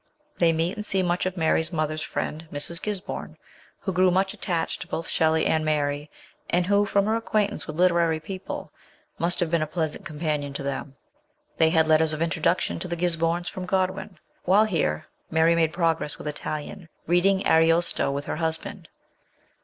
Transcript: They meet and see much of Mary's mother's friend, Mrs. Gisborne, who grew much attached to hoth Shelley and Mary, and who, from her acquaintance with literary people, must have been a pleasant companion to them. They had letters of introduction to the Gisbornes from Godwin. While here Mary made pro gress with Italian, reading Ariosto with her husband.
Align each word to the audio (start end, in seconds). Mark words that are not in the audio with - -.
They 0.39 0.51
meet 0.51 0.75
and 0.75 0.83
see 0.83 1.03
much 1.03 1.27
of 1.27 1.37
Mary's 1.37 1.71
mother's 1.71 2.01
friend, 2.01 2.47
Mrs. 2.51 2.81
Gisborne, 2.81 3.37
who 3.81 3.93
grew 3.93 4.09
much 4.09 4.33
attached 4.33 4.81
to 4.81 4.87
hoth 4.87 5.07
Shelley 5.07 5.45
and 5.45 5.63
Mary, 5.63 6.09
and 6.49 6.65
who, 6.65 6.87
from 6.87 7.05
her 7.05 7.15
acquaintance 7.15 7.67
with 7.67 7.75
literary 7.75 8.19
people, 8.19 8.71
must 9.19 9.39
have 9.41 9.51
been 9.51 9.61
a 9.61 9.67
pleasant 9.67 10.03
companion 10.03 10.53
to 10.53 10.63
them. 10.63 10.95
They 11.57 11.69
had 11.69 11.85
letters 11.87 12.13
of 12.13 12.21
introduction 12.23 12.79
to 12.79 12.87
the 12.87 12.97
Gisbornes 12.97 13.47
from 13.47 13.67
Godwin. 13.67 14.17
While 14.43 14.65
here 14.65 15.05
Mary 15.29 15.53
made 15.53 15.71
pro 15.71 15.93
gress 15.93 16.17
with 16.17 16.27
Italian, 16.27 16.89
reading 17.05 17.45
Ariosto 17.45 18.09
with 18.09 18.25
her 18.25 18.37
husband. 18.37 18.89